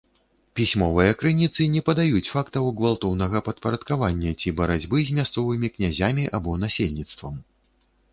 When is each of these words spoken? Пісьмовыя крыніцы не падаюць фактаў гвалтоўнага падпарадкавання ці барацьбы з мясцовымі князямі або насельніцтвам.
Пісьмовыя 0.59 1.09
крыніцы 1.19 1.65
не 1.73 1.81
падаюць 1.89 2.29
фактаў 2.35 2.69
гвалтоўнага 2.79 3.41
падпарадкавання 3.49 4.31
ці 4.41 4.55
барацьбы 4.63 4.97
з 5.11 5.19
мясцовымі 5.19 5.71
князямі 5.77 6.25
або 6.39 6.57
насельніцтвам. 6.63 7.37